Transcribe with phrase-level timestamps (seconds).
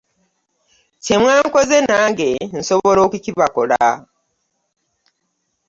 [1.03, 3.87] Kye mwankoze nange nsobola okukibakola.